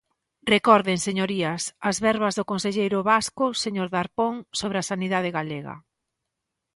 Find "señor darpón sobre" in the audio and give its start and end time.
3.63-4.77